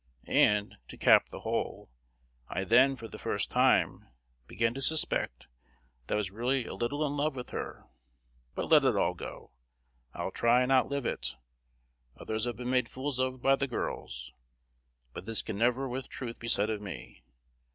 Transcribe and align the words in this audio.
And, 0.25 0.77
to 0.87 0.97
cap 0.97 1.29
the 1.29 1.41
whole, 1.41 1.91
I 2.47 2.63
then, 2.63 2.95
for 2.95 3.07
the 3.07 3.19
first 3.19 3.51
time, 3.51 4.07
began 4.47 4.73
to 4.73 4.81
suspect 4.81 5.45
that 6.07 6.15
I 6.15 6.17
was 6.17 6.31
really 6.31 6.65
a 6.65 6.73
little 6.73 7.05
in 7.05 7.15
love 7.15 7.35
with 7.35 7.51
her. 7.51 7.83
But 8.55 8.67
let 8.69 8.83
it 8.83 8.95
all 8.95 9.13
go. 9.13 9.51
I'll 10.15 10.31
try 10.31 10.63
and 10.63 10.71
outlive 10.71 11.05
it. 11.05 11.35
Others 12.17 12.45
have 12.45 12.55
been 12.55 12.71
made 12.71 12.89
fools 12.89 13.19
of 13.19 13.43
by 13.43 13.55
the 13.55 13.67
girls; 13.67 14.33
but 15.13 15.27
this 15.27 15.43
can 15.43 15.59
never 15.59 15.87
with 15.87 16.09
truth 16.09 16.39
be 16.39 16.47
said 16.47 16.71
of 16.71 16.81
me. 16.81 17.21